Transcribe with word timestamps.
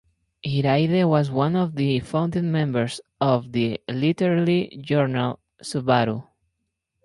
Hiraide 0.43 1.07
was 1.07 1.29
one 1.29 1.55
of 1.55 1.75
the 1.75 1.99
founding 1.99 2.51
members 2.51 2.99
of 3.19 3.51
the 3.51 3.79
literary 3.87 4.79
journal 4.81 5.39
"Subaru". 5.61 6.23